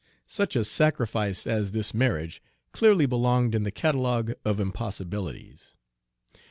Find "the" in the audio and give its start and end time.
3.61-3.69